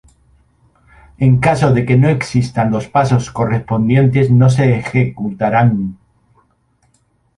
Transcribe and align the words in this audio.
En 1.25 1.33
caso 1.45 1.67
de 1.75 1.85
que 1.85 1.95
no 1.95 2.09
existan 2.09 2.71
los 2.71 2.87
pasos 2.87 3.29
correspondientes 3.29 4.31
no 4.31 4.49
se 4.49 4.75
ejecutarán. 4.77 5.99